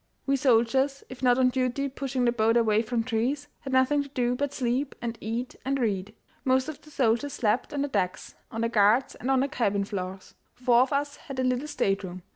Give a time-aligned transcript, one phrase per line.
[0.25, 4.09] We soldiers, if not on duty pushing the boat away from trees, had nothing to
[4.09, 6.15] do but sleep and eat and read.
[6.43, 9.83] Most of the soldiers slept on the decks, on the guards, and on the cabin
[9.85, 10.33] floors.
[10.55, 12.23] Four of us had a little stateroom.